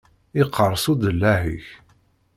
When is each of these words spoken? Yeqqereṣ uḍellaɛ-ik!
Yeqqereṣ 0.37 0.83
uḍellaɛ-ik! 0.91 1.67